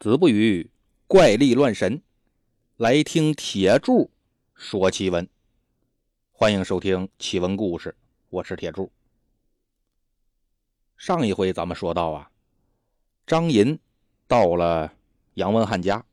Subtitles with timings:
[0.00, 0.70] 子不语
[1.06, 2.00] 怪力乱神，
[2.78, 4.10] 来听铁柱
[4.54, 5.28] 说奇闻。
[6.32, 7.94] 欢迎收听奇闻故事，
[8.30, 8.90] 我是铁柱。
[10.96, 12.30] 上一回咱们说到啊，
[13.26, 13.78] 张银
[14.26, 14.90] 到了
[15.34, 16.06] 杨文汉家，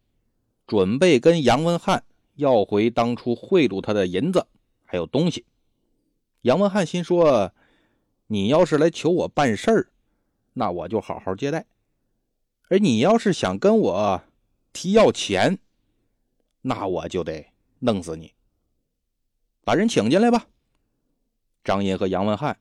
[0.67, 2.04] 准备跟杨文汉
[2.35, 4.45] 要回当初贿赂他的银子
[4.83, 5.45] 还有东西。
[6.41, 7.54] 杨文汉心说
[8.27, 9.88] ：“你要是来求我办事儿，
[10.51, 11.65] 那我就好好接待。”
[12.70, 14.23] 而你要是想跟我
[14.73, 15.57] 提要钱，
[16.61, 18.33] 那我就得弄死你。
[19.64, 20.47] 把人请进来吧。
[21.64, 22.59] 张银和杨文汉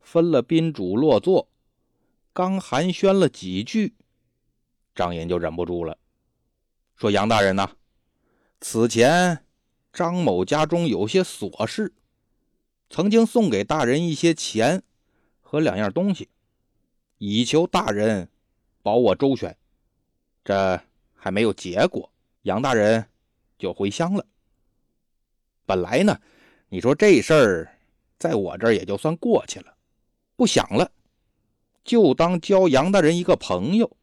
[0.00, 1.48] 分了宾主落座，
[2.32, 3.94] 刚寒暄了几句，
[4.94, 5.96] 张银就忍不住了，
[6.96, 7.76] 说：“杨大人呐，
[8.60, 9.44] 此前
[9.92, 11.94] 张某家中有些琐事，
[12.90, 14.82] 曾经送给大人一些钱
[15.40, 16.28] 和两样东西，
[17.16, 18.28] 以求大人。”
[18.86, 19.56] 保我周全，
[20.44, 20.80] 这
[21.12, 22.08] 还没有结果，
[22.42, 23.04] 杨大人
[23.58, 24.24] 就回乡了。
[25.64, 26.20] 本来呢，
[26.68, 27.78] 你说这事儿
[28.16, 29.76] 在我这儿也就算过去了，
[30.36, 30.92] 不想了，
[31.82, 33.96] 就当交杨大人一个朋友。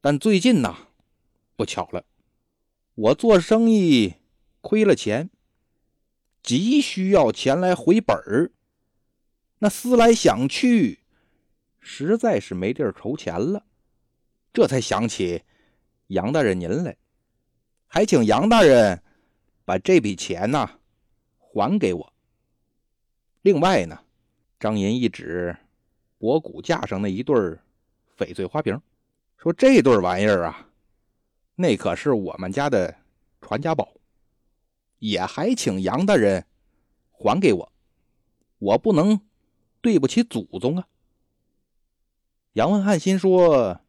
[0.00, 0.74] 但最近呢，
[1.54, 2.06] 不巧了，
[2.94, 4.14] 我做生意
[4.62, 5.28] 亏了钱，
[6.42, 8.52] 急需要钱来回本儿。
[9.58, 11.00] 那思来想去。
[11.90, 13.64] 实在是没地儿筹钱了，
[14.52, 15.42] 这才想起
[16.08, 16.94] 杨大人您来，
[17.86, 19.02] 还请杨大人
[19.64, 20.68] 把这笔钱呢
[21.38, 22.12] 还给我。
[23.40, 23.98] 另外呢，
[24.60, 25.56] 张银一指
[26.18, 27.34] 博古架上那一对
[28.18, 28.78] 翡翠花瓶，
[29.38, 30.68] 说这对玩意儿啊，
[31.54, 32.94] 那可是我们家的
[33.40, 33.90] 传家宝，
[34.98, 36.44] 也还请杨大人
[37.10, 37.72] 还给我，
[38.58, 39.18] 我不能
[39.80, 40.86] 对不起祖宗啊。
[42.54, 43.80] 杨文汉心说：“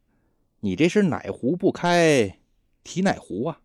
[0.62, 2.40] 你这是哪壶不开
[2.84, 3.62] 提哪壶啊？”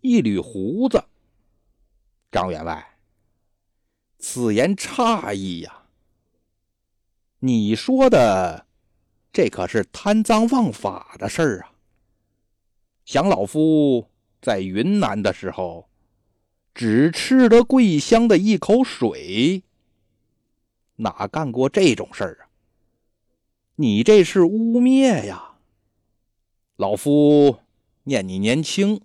[0.00, 1.04] 一缕胡子，
[2.30, 2.96] 张员外，
[4.18, 5.82] 此言差矣呀！
[7.40, 8.66] 你说的
[9.32, 11.72] 这可是贪赃枉法的事儿啊！
[13.04, 14.08] 想老夫
[14.40, 15.88] 在云南的时候，
[16.72, 19.64] 只吃得桂香的一口水，
[20.96, 22.45] 哪干过这种事儿啊？
[23.78, 25.58] 你这是污蔑呀！
[26.76, 27.58] 老夫
[28.04, 29.02] 念你年轻，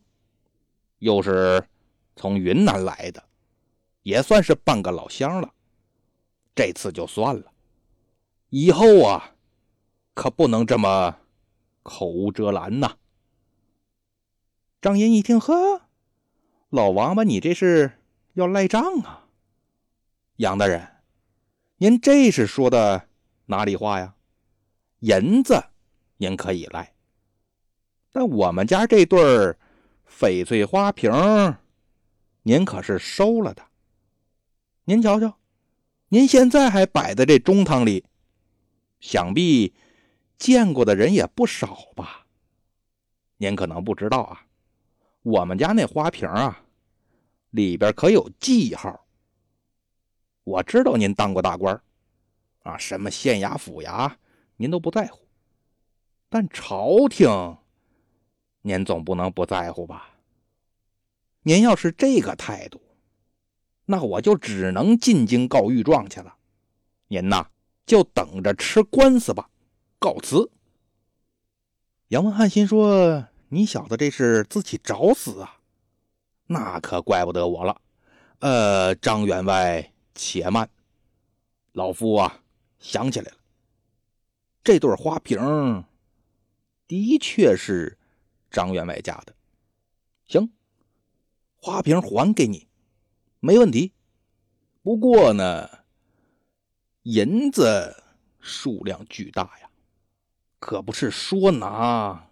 [1.00, 1.68] 又是
[2.16, 3.22] 从云南来的，
[4.04, 5.54] 也算是半个老乡了。
[6.56, 7.52] 这次就算了，
[8.50, 9.36] 以后啊，
[10.14, 11.18] 可不能这么
[11.84, 12.96] 口无遮拦呐！
[14.82, 15.82] 张英一听，呵，
[16.70, 18.00] 老王八，你这是
[18.36, 19.28] 要赖账啊？
[20.38, 20.88] 杨大人，
[21.76, 23.10] 您这是说的
[23.48, 24.16] 哪里话呀？
[25.02, 25.64] 银子，
[26.18, 26.94] 您可以来，
[28.12, 29.56] 但我们家这对
[30.08, 31.12] 翡翠花瓶，
[32.44, 33.64] 您可是收了的。
[34.84, 35.36] 您瞧瞧，
[36.10, 38.06] 您现在还摆在这中堂里，
[39.00, 39.74] 想必
[40.38, 42.28] 见过的人也不少吧？
[43.38, 44.46] 您可能不知道啊，
[45.24, 46.64] 我们家那花瓶啊，
[47.50, 49.04] 里边可有记号。
[50.44, 51.82] 我知道您当过大官
[52.62, 54.14] 啊，什么县衙、府衙。
[54.62, 55.18] 您都不在乎，
[56.30, 57.58] 但朝廷，
[58.62, 60.12] 您总不能不在乎吧？
[61.42, 62.80] 您要是这个态度，
[63.86, 66.36] 那我就只能进京告御状去了。
[67.08, 67.48] 您呐，
[67.88, 69.50] 就等着吃官司吧。
[69.98, 70.52] 告辞。
[72.10, 75.58] 杨文汉心说：“你小子这是自己找死啊？
[76.46, 77.82] 那可怪不得我了。
[78.38, 80.70] 呃，张员外，且慢，
[81.72, 82.44] 老夫啊，
[82.78, 83.38] 想起来了。”
[84.64, 85.84] 这对花瓶
[86.88, 87.98] 的确是
[88.50, 89.34] 张员外家的，
[90.26, 90.52] 行，
[91.56, 92.68] 花瓶还给你，
[93.40, 93.94] 没问题。
[94.84, 95.68] 不过呢，
[97.04, 98.04] 银子
[98.40, 99.70] 数量巨大呀，
[100.60, 102.30] 可不是说拿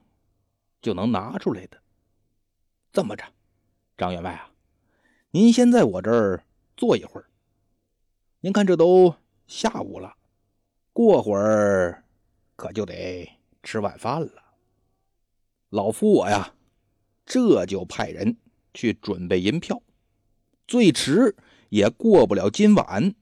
[0.82, 1.82] 就能拿出来的。
[2.92, 3.24] 这么着，
[3.98, 4.52] 张员外啊，
[5.32, 6.44] 您先在我这儿
[6.78, 7.28] 坐一会儿。
[8.42, 9.16] 您看，这都
[9.48, 10.16] 下午了，
[10.94, 12.04] 过会儿。
[12.60, 13.26] 可就得
[13.64, 14.44] 吃晚饭了。
[15.70, 16.54] 老夫我呀，
[17.26, 18.36] 这就派人
[18.74, 19.82] 去准备银票，
[20.68, 21.38] 最迟
[21.70, 23.16] 也过不了今晚。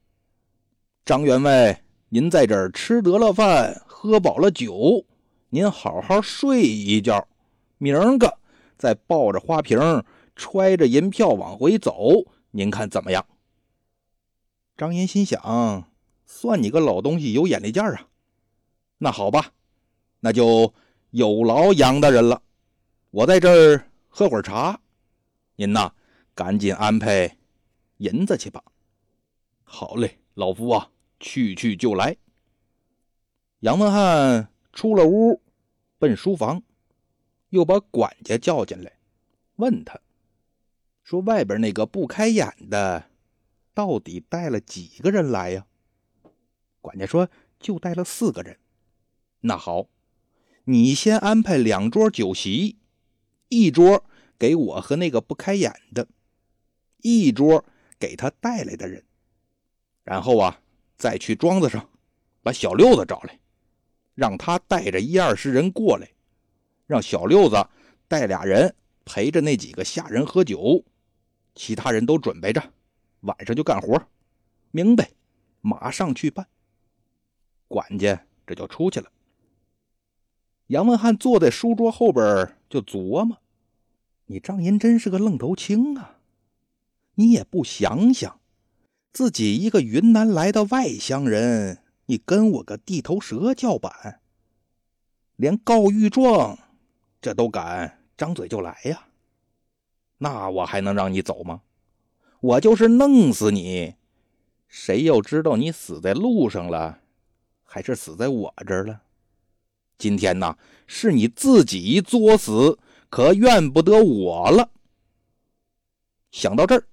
[1.06, 5.06] 张员外，您在这儿吃得了饭，喝饱了酒，
[5.50, 7.28] 您好好睡一觉，
[7.78, 8.40] 明儿个
[8.76, 10.04] 再抱着花瓶，
[10.36, 13.24] 揣着银票往回走，您看怎么样？
[14.76, 15.92] 张岩心想：
[16.26, 18.08] 算你个老东西有眼力见啊！
[19.00, 19.54] 那好吧，
[20.20, 20.74] 那就
[21.12, 22.42] 有劳杨大人了。
[23.12, 24.80] 我在这儿喝会儿茶，
[25.56, 25.94] 您呐，
[26.34, 27.38] 赶紧安排
[27.98, 28.64] 银子去吧。
[29.64, 30.90] 好嘞，老夫啊，
[31.20, 32.18] 去去就来。
[33.60, 35.42] 杨文翰出了屋，
[36.00, 36.62] 奔书房，
[37.50, 38.92] 又把管家叫进来，
[39.56, 40.00] 问他
[41.04, 43.10] 说：“外边那个不开眼的，
[43.74, 45.66] 到底带了几个人来呀？”
[46.82, 47.30] 管家说
[47.60, 48.58] ：“就带了四个人。”
[49.42, 49.88] 那好，
[50.66, 52.78] 你先安排两桌酒席，
[53.50, 54.04] 一桌
[54.38, 56.08] 给我和那个不开眼的，
[57.02, 57.64] 一桌
[58.00, 59.06] 给他带来的人。
[60.04, 60.62] 然后啊，
[60.98, 61.90] 再去庄子上
[62.42, 63.40] 把小六子找来，
[64.16, 66.10] 让他带着一二十人过来，
[66.86, 67.68] 让小六子
[68.08, 68.74] 带俩人
[69.06, 70.84] 陪着那几个下人喝酒，
[71.56, 72.74] 其他人都准备着，
[73.22, 74.02] 晚上就干活。
[74.72, 75.10] 明白？
[75.62, 76.48] 马上去办。
[77.68, 79.12] 管家这就出去了。
[80.68, 83.38] 杨文翰坐在书桌后边就琢磨
[84.28, 86.18] ：“你张银真是个愣头青啊！
[87.16, 88.40] 你也不想想，
[89.14, 94.20] 自己一个云南来的外乡人，你跟我个地头蛇叫板，
[95.38, 96.60] 连告御状
[97.22, 99.08] 这都敢张嘴就来呀？
[100.18, 101.62] 那我还能让你走吗？
[102.42, 103.96] 我就是弄死你，
[104.68, 107.00] 谁又知道你死在路上了？”
[107.64, 109.02] 还是死在我这儿了。
[109.98, 112.78] 今天呢，是你自己作死，
[113.10, 114.70] 可怨不得我了。
[116.32, 116.88] 想到这儿，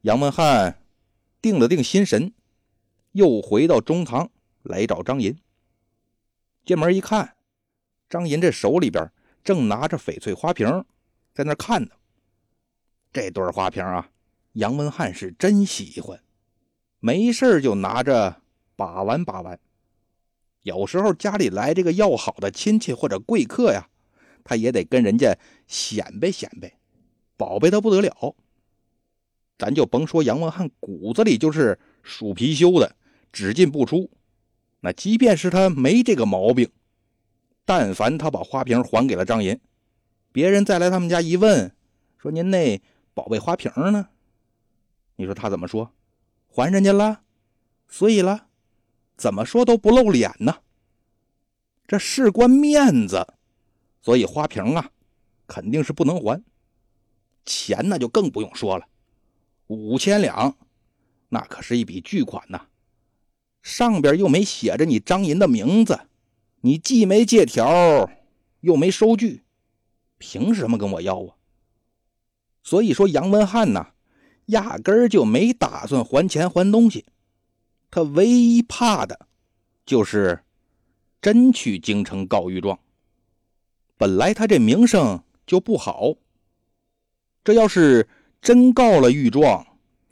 [0.00, 0.82] 杨文翰
[1.40, 2.32] 定了定心神，
[3.12, 4.28] 又回到中堂
[4.62, 5.38] 来找张银。
[6.64, 7.36] 进门一看，
[8.08, 9.10] 张银这手里边
[9.44, 10.84] 正拿着翡翠花瓶，
[11.32, 11.90] 在那看呢。
[13.12, 14.10] 这对花瓶啊，
[14.52, 16.20] 杨文翰是真喜欢，
[16.98, 18.42] 没事就拿着
[18.74, 19.58] 把玩把玩。
[20.68, 23.88] 有时候家里来这个要好的亲戚或者贵客呀，
[24.44, 25.34] 他也得跟人家
[25.66, 26.70] 显摆显摆，
[27.38, 28.36] 宝贝的不得了。
[29.56, 32.94] 咱就甭说杨文翰骨子里就是属貔貅的，
[33.32, 34.10] 只进不出。
[34.80, 36.70] 那即便是他没这个毛病，
[37.64, 39.58] 但凡他把花瓶还给了张银，
[40.32, 41.74] 别人再来他们家一问，
[42.18, 42.78] 说您那
[43.14, 44.10] 宝贝花瓶呢？
[45.16, 45.92] 你说他怎么说？
[46.46, 47.22] 还人家了？
[47.88, 48.47] 碎了？
[49.18, 50.54] 怎么说都不露脸呢？
[51.88, 53.26] 这事关面子，
[54.00, 54.90] 所以花瓶啊，
[55.46, 56.42] 肯定是不能还。
[57.44, 58.86] 钱那就更不用说了，
[59.66, 60.56] 五千两，
[61.30, 62.66] 那可是一笔巨款呐。
[63.60, 65.98] 上边又没写着你张银的名字，
[66.60, 68.08] 你既没借条，
[68.60, 69.42] 又没收据，
[70.18, 71.34] 凭什么跟我要啊？
[72.62, 73.94] 所以说杨文翰呐，
[74.46, 77.06] 压根儿就没打算还钱还东西。
[77.90, 79.26] 他唯一怕的，
[79.86, 80.44] 就是
[81.20, 82.78] 真去京城告御状。
[83.96, 86.14] 本来他这名声就不好，
[87.42, 88.08] 这要是
[88.40, 89.66] 真告了御状，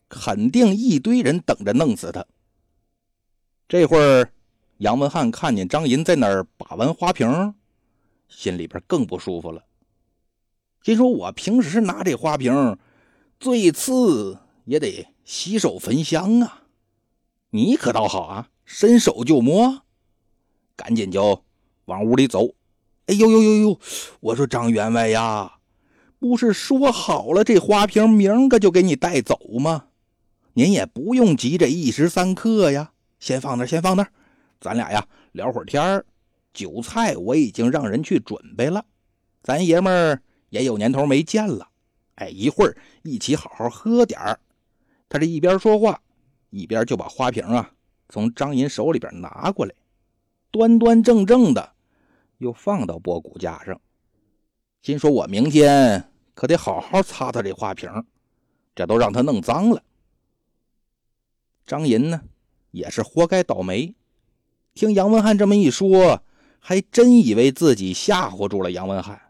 [0.08, 2.26] 肯定一堆人等着弄死他。
[3.69, 4.32] 这会儿，
[4.78, 7.55] 杨文翰看见张银在那儿把玩花瓶，
[8.28, 9.64] 心里边更不舒服了。
[10.82, 12.78] 心说：“我平时拿这花瓶，
[13.38, 16.62] 最次也得洗手焚香啊。”
[17.56, 19.81] 你可倒好啊，伸手就摸，
[20.76, 21.43] 赶紧就
[21.87, 22.49] 往屋里走。
[23.06, 23.81] 哎呦呦呦呦！
[24.20, 25.54] 我说张员外呀，
[26.19, 29.87] 不是说好了这花瓶明个就给你带走吗？
[30.52, 34.07] 您也不用急这一时三刻呀，先放那先放那
[34.61, 36.04] 咱俩呀聊会儿天儿。
[36.52, 38.85] 酒菜我已经让人去准备了，
[39.42, 41.66] 咱爷们儿也有年头没见了。
[42.16, 44.38] 哎，一会儿一起好好喝点儿。
[45.09, 46.02] 他这一边说话。
[46.57, 47.71] 一边就把花瓶啊
[48.09, 49.75] 从张银手里边拿过来，
[50.51, 51.75] 端端正正的
[52.39, 53.79] 又放到波骨架上，
[54.81, 57.91] 心说：“我明天可得好好擦擦这花瓶，
[58.75, 59.83] 这都让他弄脏了。”
[61.67, 62.23] 张银呢
[62.71, 63.95] 也是活该倒霉，
[64.73, 66.23] 听杨文翰这么一说，
[66.59, 69.21] 还真以为自己吓唬住了杨文翰，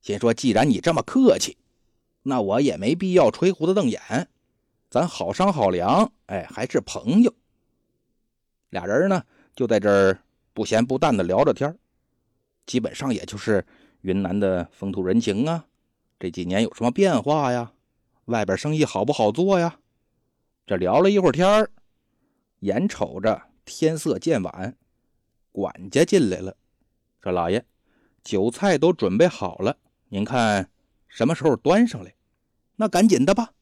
[0.00, 1.58] 心说：“既然你这么客气，
[2.22, 4.00] 那我也没必要吹胡子瞪眼。”
[4.90, 7.32] 咱好商好量，哎，还是朋友。
[8.70, 10.20] 俩人呢，就在这儿
[10.52, 11.78] 不咸不淡的聊着天
[12.66, 13.64] 基本上也就是
[14.00, 15.64] 云南的风土人情啊，
[16.18, 17.72] 这几年有什么变化呀？
[18.24, 19.78] 外边生意好不好做呀？
[20.66, 21.68] 这聊了一会儿天
[22.60, 24.76] 眼瞅着天色渐晚，
[25.52, 26.56] 管家进来了，
[27.22, 27.64] 说：“老爷，
[28.24, 29.76] 酒菜都准备好了，
[30.08, 30.68] 您看
[31.06, 32.12] 什么时候端上来？
[32.74, 33.52] 那赶紧的吧。”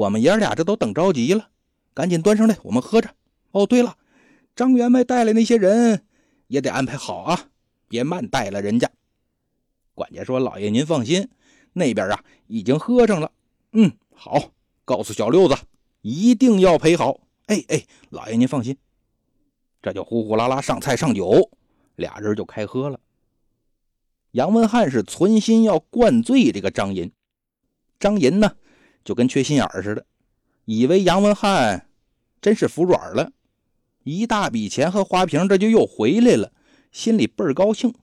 [0.00, 1.50] 我们爷俩这都等着急了，
[1.92, 3.10] 赶紧端上来，我们喝着。
[3.50, 3.98] 哦，对了，
[4.56, 6.06] 张员外带来那些人
[6.46, 7.50] 也得安排好啊，
[7.86, 8.90] 别慢待了人家。
[9.92, 11.28] 管家说：“老爷您放心，
[11.74, 13.30] 那边啊已经喝上了。”
[13.72, 14.52] 嗯，好，
[14.86, 15.54] 告诉小六子
[16.00, 17.20] 一定要陪好。
[17.44, 18.78] 哎哎，老爷您放心，
[19.82, 21.50] 这就呼呼啦啦上菜上酒，
[21.96, 22.98] 俩人就开喝了。
[24.30, 27.12] 杨文翰是存心要灌醉这个张银，
[27.98, 28.56] 张银呢
[29.04, 30.04] 就跟缺心眼似的，
[30.64, 31.88] 以为杨文翰
[32.40, 33.32] 真是服软了，
[34.04, 36.52] 一大笔钱和花瓶这就又回来了，
[36.92, 37.94] 心里倍儿高兴。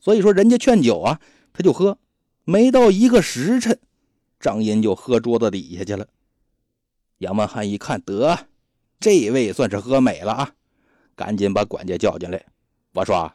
[0.00, 1.20] 所以说人家劝酒啊，
[1.52, 1.98] 他就喝，
[2.44, 3.78] 没到一个时辰，
[4.38, 6.06] 张银就喝桌子底下去了。
[7.18, 8.46] 杨文翰一看，得
[9.00, 10.52] 这位算是喝美了啊，
[11.14, 12.44] 赶紧把管家叫进来，
[12.92, 13.32] 我说。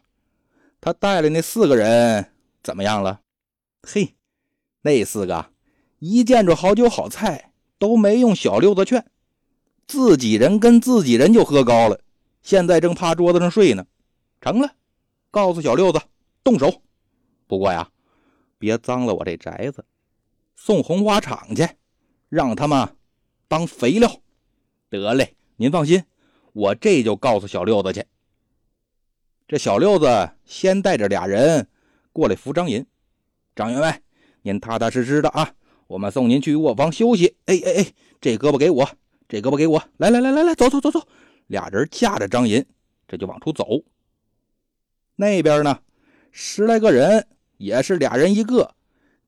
[0.82, 2.32] 他带来那四个人
[2.64, 3.20] 怎么样了？
[3.84, 4.16] 嘿，
[4.82, 5.52] 那四个
[6.00, 9.06] 一见着好酒好菜都没用小六子劝，
[9.88, 12.00] 自己人跟自己人就喝高了，
[12.42, 13.86] 现在正趴桌子上睡呢。
[14.42, 14.74] 成了，
[15.30, 16.02] 告诉小六子
[16.44, 16.82] 动手。
[17.46, 17.90] 不过呀，
[18.58, 19.84] 别脏了我这宅子，
[20.56, 21.68] 送红花场去，
[22.30, 22.96] 让他们
[23.48, 24.10] 当肥料。
[24.90, 26.04] 得嘞，您放心，
[26.54, 28.06] 我这就告诉小六子去。
[29.48, 31.68] 这小六子先带着俩人
[32.14, 32.86] 过来扶张银，
[33.56, 34.02] 张员外，
[34.42, 35.54] 您踏踏实实的啊，
[35.90, 37.36] 我们送您去卧房休息。
[37.46, 38.88] 哎哎哎，这胳膊给我，
[39.28, 41.02] 这胳膊给我，来来来来来，走走走走。
[41.48, 42.64] 俩人架着张银，
[43.08, 43.66] 这就往出走。
[45.16, 45.80] 那边呢，
[46.32, 47.28] 十来个人
[47.58, 48.76] 也是俩人一个，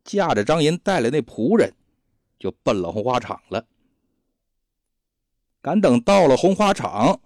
[0.04, 1.74] 架着张银带来那仆人，
[2.38, 3.66] 就奔了红花场了。
[5.64, 7.20] 赶等到了红花场。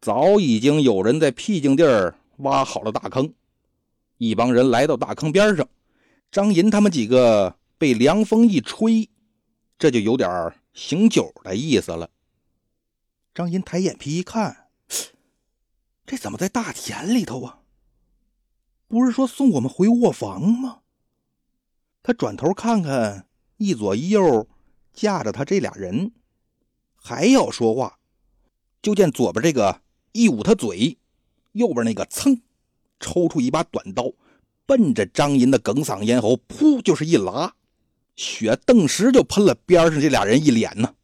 [0.00, 3.34] 早已经有人在僻静地儿挖好了大坑，
[4.18, 5.68] 一帮人来到大坑边上，
[6.30, 9.10] 张银他们几个被凉风一吹，
[9.76, 12.10] 这就有点醒酒的意思了。
[13.34, 14.68] 张银抬眼皮一看，
[16.06, 17.62] 这怎么在大田里头啊？
[18.86, 20.82] 不是说送我们回卧房吗？
[22.04, 24.46] 他转头看看一左一右
[24.92, 26.12] 架着他这俩人，
[26.94, 27.98] 还要说话，
[28.80, 29.82] 就见左边这个。
[30.12, 30.98] 一捂他嘴，
[31.50, 32.42] 右边那个噌，
[33.00, 34.12] 抽出一把短刀，
[34.66, 37.56] 奔着张银的哽嗓咽喉，噗就是一拉，
[38.16, 40.94] 血顿时就喷了边上这俩人一脸呢。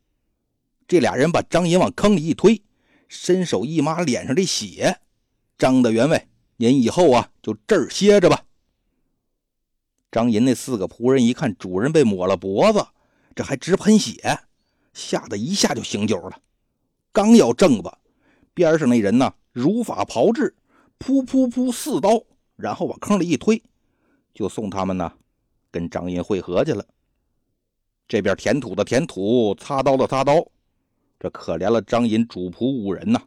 [0.87, 2.62] 这俩人把张银往坑里一推，
[3.09, 5.00] 伸手一抹脸上的血。
[5.57, 8.45] 张大员外，您以后啊就这儿歇着吧。
[10.11, 12.87] 张银那四个仆人一看主人被抹了脖子，
[13.35, 14.38] 这还直喷血，
[14.95, 16.41] 吓得一下就醒酒了，
[17.12, 17.99] 刚要正吧。
[18.55, 20.57] 边上那人呢，如法炮制，
[20.99, 22.23] 噗噗噗四刀，
[22.57, 23.62] 然后往坑里一推，
[24.33, 25.12] 就送他们呢，
[25.71, 26.85] 跟张银会合去了。
[28.09, 30.45] 这边填土的填土，擦刀的擦刀，
[31.21, 33.21] 这可怜了张银主仆五人呐，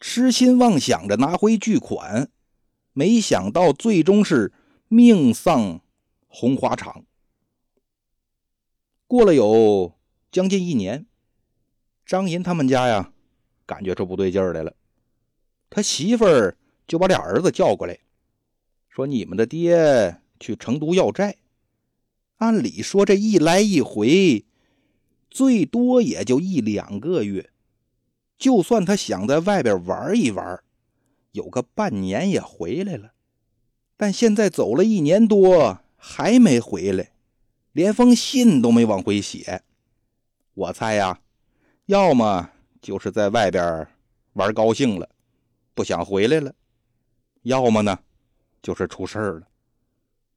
[0.00, 2.30] 痴心妄想着拿回巨款，
[2.92, 4.52] 没想到最终是
[4.88, 5.80] 命丧
[6.26, 7.04] 红花场。
[9.06, 9.92] 过了有
[10.32, 11.06] 将近一年，
[12.04, 13.12] 张银他们家呀。
[13.66, 14.72] 感觉出不对劲儿来了，
[15.68, 16.56] 他媳妇儿
[16.86, 17.98] 就把俩儿子叫过来，
[18.88, 21.36] 说：“你们的爹去成都要债，
[22.36, 24.44] 按理说这一来一回，
[25.30, 27.50] 最多也就一两个月。
[28.38, 30.62] 就算他想在外边玩一玩，
[31.32, 33.12] 有个半年也回来了。
[33.96, 37.12] 但现在走了一年多还没回来，
[37.72, 39.62] 连封信都没往回写。
[40.54, 41.20] 我猜呀，
[41.86, 42.50] 要么……”
[42.82, 43.88] 就是在外边
[44.34, 45.08] 玩高兴了，
[45.74, 46.52] 不想回来了；
[47.42, 47.98] 要么呢，
[48.62, 49.48] 就是出事儿了。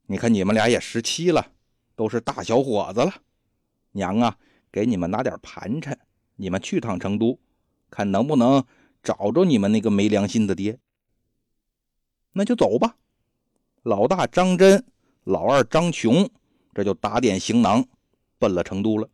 [0.07, 1.51] 你看你们俩也十七了，
[1.99, 3.13] 都是大小伙子了，
[3.91, 4.37] 娘啊，
[4.71, 5.99] 给你们拿点盘缠，
[6.37, 7.37] 你们去趟成都，
[7.89, 8.63] 看能不能
[9.03, 10.79] 找着你们那个没良心的爹。
[12.31, 12.95] 那就走吧。
[13.83, 14.85] 老大张真，
[15.25, 16.29] 老二张琼，
[16.73, 17.85] 这就打点行囊，
[18.37, 19.09] 奔了成都了。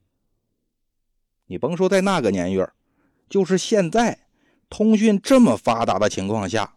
[1.47, 2.71] 你甭说在那个年月。
[3.27, 4.27] 就是现在，
[4.69, 6.75] 通讯这么发达的情况下，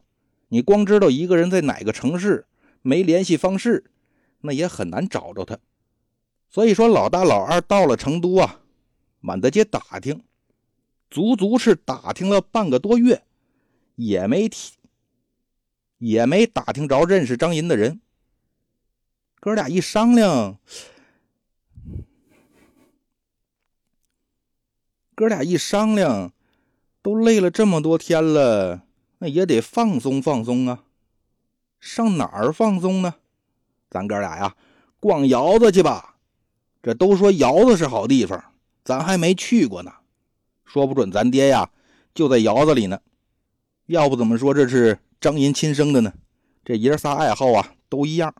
[0.48, 2.46] 你光知道一个人在哪个城市，
[2.80, 3.90] 没联系方式，
[4.40, 5.58] 那也很难找着他。
[6.49, 8.61] 所以说，老大老二到了成都啊，
[9.21, 10.23] 满大街打听，
[11.11, 13.23] 足足是打听了半个多月，
[13.97, 14.73] 也没提，
[15.99, 18.00] 也没打听着认识张银的人。
[19.40, 20.59] 哥俩一商量。
[25.14, 26.33] 哥俩一商量。
[27.00, 28.83] 都累了这么多天了，
[29.19, 30.85] 那也得放松放松啊！
[31.81, 33.14] 上哪儿放松呢？
[33.88, 34.57] 咱哥俩呀，
[35.00, 36.17] 逛窑子去吧。
[36.82, 38.42] 这都说窑子是好地方，
[38.85, 39.92] 咱还没去过呢。
[40.64, 41.70] 说不准咱爹呀
[42.14, 43.00] 就在窑子里呢。
[43.87, 46.12] 要不怎么说这是张银亲生的呢？
[46.64, 48.35] 这爷仨爱好啊都一样。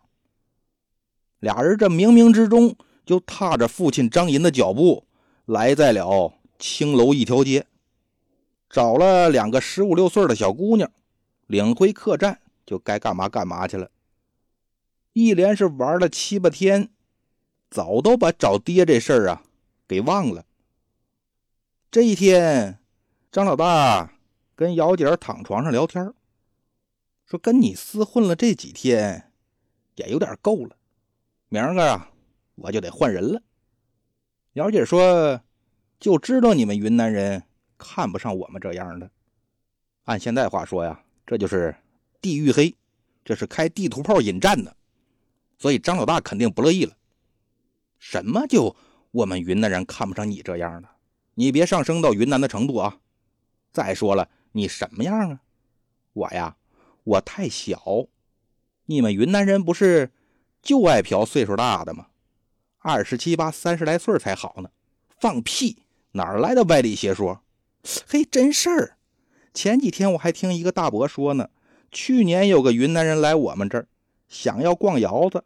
[1.41, 2.77] 俩人这冥冥之中
[3.07, 5.05] 就踏着父亲张银的脚步，
[5.47, 7.67] 来在了青楼一条街，
[8.69, 10.91] 找了两个十五六岁的小姑娘，
[11.47, 13.91] 领回客栈，就该干嘛干嘛去了。
[15.15, 16.91] 一连是玩了七八天，
[17.71, 19.43] 早都把找爹这事儿啊
[19.87, 20.45] 给忘了。
[21.91, 22.79] 这一天，
[23.31, 24.13] 张老大
[24.55, 26.13] 跟姚姐躺床上聊天，
[27.27, 29.33] 说：“跟你厮混了这几天，
[29.97, 30.77] 也有点够了。”
[31.49, 32.11] 明儿个啊，
[32.57, 33.43] 我就得换人了。
[34.55, 35.41] 姚姐说
[36.01, 37.43] ：“就知道你们云南人
[37.77, 39.11] 看不上我们这样的。
[40.05, 41.75] 按现在话说呀，这就是
[42.21, 42.75] 地域黑，
[43.25, 44.75] 这是开地图炮引战的。
[45.59, 46.95] 所以张老大肯定不乐意了。
[47.99, 48.77] 什么就
[49.11, 50.89] 我们云南人看不上你这样的？
[51.35, 52.99] 你别上升到云南的程度啊！
[53.73, 55.41] 再说了，你什么样啊？
[56.13, 56.57] 我呀，
[57.05, 58.07] 我太小。
[58.87, 60.11] 你们云南人不是？”
[60.61, 62.09] 就爱嫖岁数大的吗？
[62.81, 64.71] 二十七八、三十来岁才好呢！
[65.21, 65.85] 放屁！
[66.13, 67.43] 哪来的歪理邪说？
[68.09, 68.97] 嘿，真事儿！
[69.55, 71.49] 前几天我还听一个大伯说呢，
[71.93, 73.87] 去年有个云南人来我们这儿，
[74.29, 75.45] 想要逛窑子，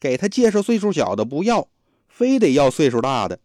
[0.00, 1.68] 给他介绍岁数小的不要，
[2.18, 3.38] 非得要岁数大的。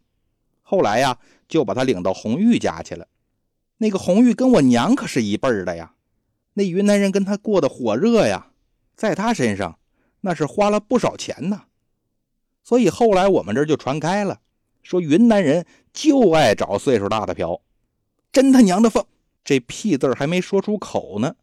[0.64, 3.08] 后来呀，就把他领到红玉家去了。
[3.78, 5.94] 那个红玉跟我娘可是一辈儿的呀。
[6.54, 8.52] 那云南人跟他过得火热呀，
[8.96, 9.78] 在他身上。
[10.22, 11.66] 那是花了不少钱呢，
[12.64, 14.40] 所以后来我们这就传开了，
[14.82, 17.62] 说云南人就爱找岁数大的嫖，
[18.32, 19.06] 真他娘的放
[19.44, 21.36] 这屁字还没说出口呢，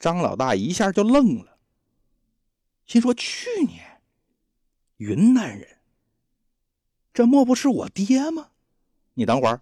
[0.00, 1.56] 张老大一下就愣了，
[2.84, 4.02] 心说去年
[4.96, 5.71] 云南人，
[7.14, 8.48] 这莫不是我爹吗？
[9.14, 9.60] 你等会儿，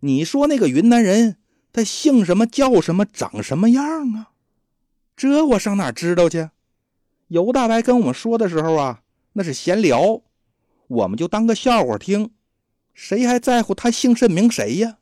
[0.00, 1.36] 你说那个云南人
[1.72, 4.32] 他姓什么叫什么长什么样啊？
[5.16, 6.50] 这我上哪知道去？
[7.28, 9.02] 尤大白跟我们说的时候啊，
[9.34, 10.22] 那是闲聊，
[10.86, 12.30] 我们就当个笑话听。
[12.94, 14.98] 谁还在乎他姓甚名谁呀？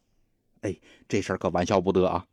[0.61, 0.77] 哎，
[1.09, 2.27] 这事儿可玩笑不得啊！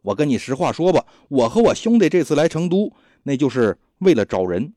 [0.00, 4.72] 我跟你实话说吧，我和我兄弟这次来成都，那就是为了找人。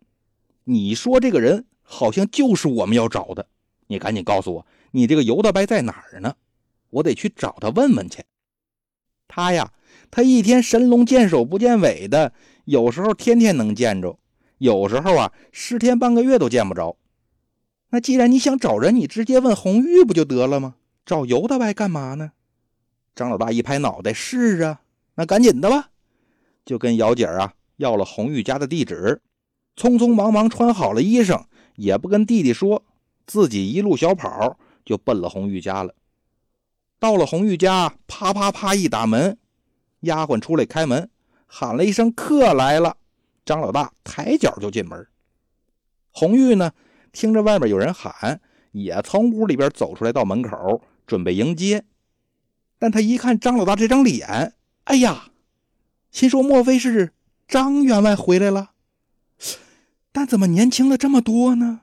[0.66, 3.48] 你说这个人好像就是我们要找的，
[3.88, 6.36] 你赶紧告诉我，你这个尤大白在哪儿呢？
[6.90, 8.24] 我得去找他问问去。
[9.28, 9.74] 他呀，
[10.10, 12.34] 他一天神龙见首不见尾的，
[12.66, 14.18] 有时候天天能见着。
[14.58, 16.98] 有时候啊，十天半个月都见不着。
[17.90, 20.76] 那既然你想找人，你直接问红玉不就得了吗？
[21.06, 22.32] 找尤大白干嘛呢？
[23.16, 24.82] 张老大一拍脑袋：“是啊，
[25.16, 25.90] 那赶紧的吧。”
[26.66, 29.22] 就跟姚姐啊要了红玉家的地址，
[29.76, 31.46] 匆匆忙忙穿好了衣裳，
[31.76, 32.84] 也不跟弟弟说，
[33.28, 35.94] 自己一路小跑就奔了红玉家了。
[36.98, 39.38] 到了红玉家，啪啪啪一打门，
[40.00, 41.08] 丫鬟出来开门，
[41.46, 42.98] 喊了一声：“客来了。”
[43.46, 45.08] 张老大抬脚就进门，
[46.12, 46.72] 红玉呢，
[47.12, 51.86] 听着外边有人喊，也从屋里边走出来，到门口准备迎接。
[52.80, 55.30] 但他一看张老大这张脸，哎呀，
[56.12, 57.14] 心说莫非是
[57.48, 58.72] 张员外回来了？
[60.12, 61.82] 但怎么年轻了这么多呢？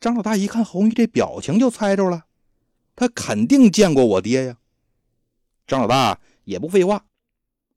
[0.00, 2.24] 张老大一看红玉这表情，就猜着了，
[2.96, 4.56] 他肯定见过我爹呀。
[5.66, 7.04] 张老大也不废话，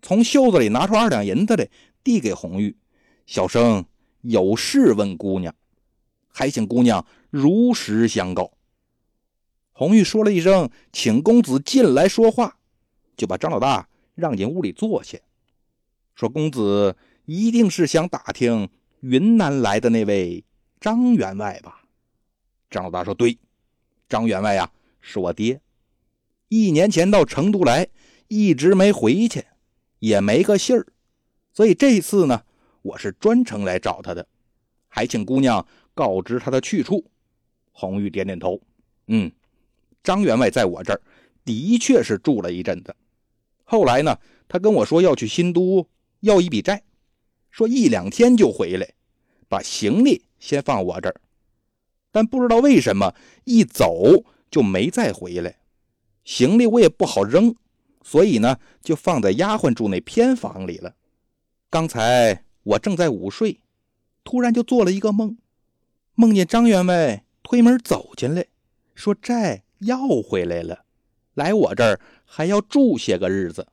[0.02, 1.70] 从袖子里拿出二两银子来。
[2.04, 2.76] 递给红玉，
[3.26, 3.86] 小生
[4.20, 5.56] 有事问姑娘，
[6.28, 8.52] 还请姑娘如实相告。
[9.72, 12.58] 红玉说了一声：“请公子进来说话。”
[13.16, 15.18] 就把张老大让进屋里坐下，
[16.14, 18.68] 说：“公子一定是想打听
[19.00, 20.44] 云南来的那位
[20.82, 21.83] 张员外吧？”
[22.74, 23.38] 张老大说：“对，
[24.10, 24.68] 张员外呀，
[25.00, 25.62] 是我爹。
[26.50, 27.88] 一年前到成都来，
[28.28, 29.46] 一直没回去，
[30.00, 30.88] 也没个信儿。”
[31.54, 32.44] 所以这次呢，
[32.82, 34.28] 我是专程来找他的，
[34.88, 37.06] 还请姑娘告知他的去处。
[37.72, 38.60] 红玉点点头，
[39.06, 39.32] 嗯，
[40.04, 41.02] 张员外在我这儿
[41.46, 42.96] 的确是住了一阵子。
[43.64, 45.88] 后来呢，他跟我说要去新都
[46.22, 46.82] 要一笔债，
[47.52, 48.94] 说一两天就回来，
[49.48, 51.22] 把行李先放我这儿。
[52.13, 55.58] 但不知道为什么一走就没再回来，
[56.23, 57.56] 行李我也不好扔，
[58.04, 60.93] 所以呢，就放在丫鬟住那偏房里了。
[61.71, 63.60] 刚才我正在午睡，
[64.23, 65.38] 突然就做了一个梦，
[66.13, 68.45] 梦见张员外推门走进来，
[68.93, 70.86] 说债要回来了，
[71.34, 73.67] 来我这儿还要住些个日子。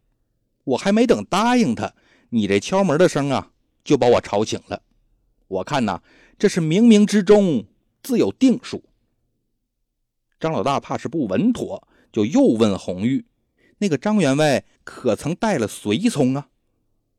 [0.64, 1.92] 我还没等答应他，
[2.31, 3.50] 你这敲门的声啊，
[3.85, 4.83] 就把我吵醒了。
[5.46, 6.00] 我看呐，
[6.38, 7.66] 这是冥冥之中
[8.03, 8.85] 自有定数。
[10.39, 13.27] 张老大怕是不稳妥，就又问红玉
[13.79, 16.49] ：“那个张员外可曾带了随从啊？”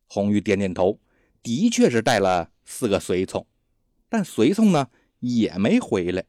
[0.07, 0.99] 红玉点点头，
[1.43, 3.45] 的确是带了四个随从，
[4.09, 4.87] 但随从呢
[5.19, 6.25] 也没回来。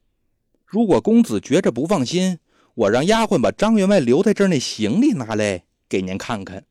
[0.64, 2.38] 如果公子觉着不放心，
[2.74, 6.64] 我让丫鬟把张员外留在这儿那行李拿来给您看看。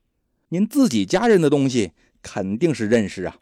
[0.49, 1.91] 您自己家人的东西
[2.21, 3.37] 肯定是认识啊。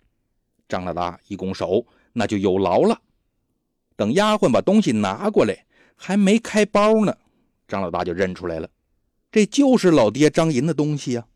[0.67, 3.01] 张老大一拱手，那就有劳了。
[3.99, 5.65] 等丫鬟把东西拿过来，
[5.97, 7.17] 还没开包呢，
[7.67, 8.69] 张老大就认出来了，
[9.29, 11.27] 这就是老爹张银的东西呀。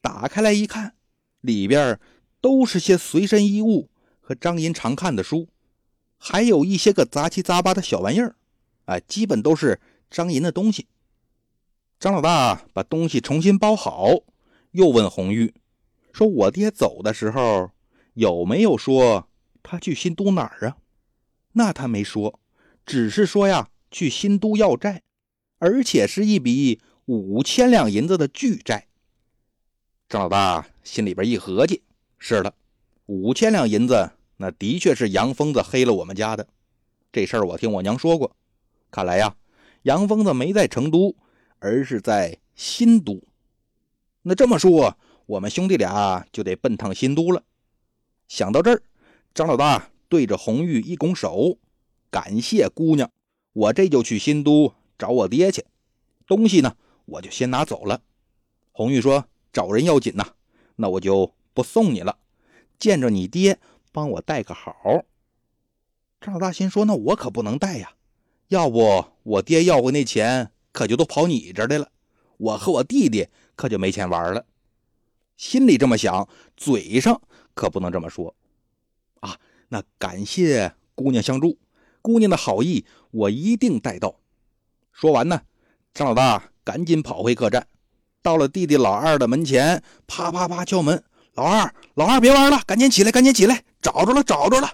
[0.00, 0.94] 打开来一看，
[1.42, 2.00] 里边
[2.40, 5.48] 都是些随身衣物和张银常看的书。
[6.16, 8.36] 还有一些个杂七杂八的小玩意儿，
[8.86, 9.78] 哎，基本都是
[10.10, 10.86] 张银的东西。
[11.98, 14.08] 张老大把东西重新包好，
[14.70, 15.52] 又问红玉
[16.14, 17.70] 说：“我爹走的时候
[18.14, 19.28] 有没有说
[19.62, 20.78] 他去新都哪儿啊？”
[21.52, 22.40] 那他没说，
[22.84, 25.02] 只是说呀，去新都要债，
[25.58, 28.86] 而且是一笔五千两银子的巨债。
[30.08, 31.82] 张老大心里边一合计
[32.18, 32.54] ：“是的，
[33.06, 34.10] 五千两银子。”
[34.42, 36.48] 那的确是杨疯子黑了我们家的，
[37.12, 38.34] 这事儿我听我娘说过。
[38.90, 39.36] 看来呀，
[39.82, 41.14] 杨疯子没在成都，
[41.58, 43.22] 而是在新都。
[44.22, 47.42] 那这么说，我们兄弟俩就得奔趟新都了。
[48.28, 48.82] 想到这儿，
[49.34, 51.56] 张老大对着红玉一拱手，
[52.10, 53.10] 感谢姑娘，
[53.52, 55.64] 我这就去新都找我爹去。
[56.26, 58.02] 东西呢，我就先拿走了。
[58.72, 60.34] 红玉说：“找人要紧呐，
[60.76, 62.18] 那我就不送你了。
[62.78, 63.58] 见着你爹。”
[63.92, 65.04] 帮我带个好。
[66.20, 67.94] 张老大心说：“那我可不能带呀，
[68.48, 71.90] 要不我爹要回那钱，可就都跑你这来了。
[72.36, 74.46] 我和我弟弟可就没钱玩了。”
[75.36, 77.20] 心里这么想，嘴上
[77.54, 78.34] 可不能这么说
[79.20, 79.38] 啊。
[79.72, 81.56] 那感谢姑娘相助，
[82.02, 84.16] 姑娘的好意我一定带到。
[84.92, 85.40] 说完呢，
[85.94, 87.66] 张老大赶紧跑回客栈，
[88.20, 91.02] 到了弟弟老二的门前，啪啪啪敲门。
[91.34, 93.64] 老二，老二，别玩了，赶紧起来，赶紧起来！
[93.80, 94.68] 找着了，找着了！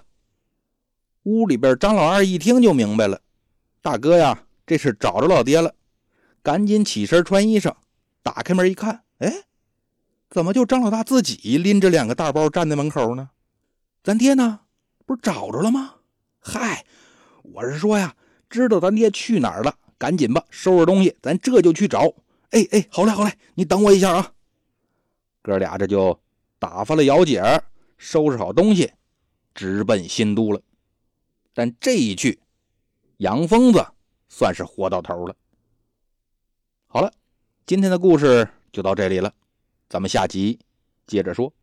[1.23, 3.21] 屋里边，张老二一听就明白了，
[3.81, 5.75] 大哥呀，这是找着老爹了，
[6.41, 7.73] 赶紧起身穿衣裳，
[8.23, 9.43] 打开门一看，哎，
[10.31, 13.29] 怎么就张老大自己拎着两个大包站在门口呢？
[14.03, 14.61] 咱爹呢？
[15.07, 15.95] 不是找着了吗？
[16.39, 16.85] 嗨，
[17.41, 18.13] 我是说呀，
[18.49, 22.13] 知道咱爹去哪儿了，赶紧吧，收拾东西，咱这就去找。
[22.49, 24.33] 哎哎，好嘞好嘞，你等我一下啊！
[25.41, 26.19] 哥俩这就。
[26.59, 27.43] 打发了姚姐，
[27.99, 28.91] 收拾好东西，
[29.53, 30.59] 直奔新都了。
[31.53, 32.39] 但这一去，
[33.17, 33.85] 杨疯子
[34.27, 35.35] 算是活到头了。
[36.87, 37.13] 好了，
[37.67, 39.31] 今天的故事就到这里了，
[39.87, 40.59] 咱们下集
[41.05, 41.53] 接着说。